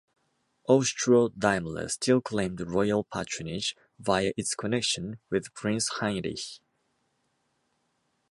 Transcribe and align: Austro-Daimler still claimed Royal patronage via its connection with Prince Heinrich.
Austro-Daimler 0.67 1.87
still 1.87 2.21
claimed 2.21 2.59
Royal 2.59 3.03
patronage 3.03 3.75
via 3.99 4.33
its 4.35 4.55
connection 4.55 5.19
with 5.29 5.53
Prince 5.53 5.89
Heinrich. 5.99 6.59